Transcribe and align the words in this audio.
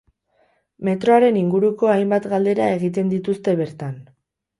Metroaren 0.87 1.35
inguruko 1.41 1.91
hainbat 1.95 2.25
galdera 2.31 2.71
egiten 2.79 3.13
dituzte 3.13 3.55
bertan. 3.61 4.01